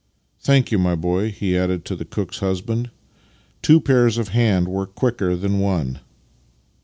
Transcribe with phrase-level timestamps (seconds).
[0.47, 2.89] "Thank you, my boy," he added to the cook's husband."
[3.61, 5.99] Two pairs of hands work quicker than one."